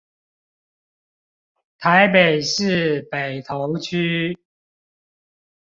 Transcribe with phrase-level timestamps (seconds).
[1.77, 4.35] 台北市北投區